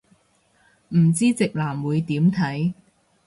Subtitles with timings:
[0.95, 2.73] 唔知直男會點睇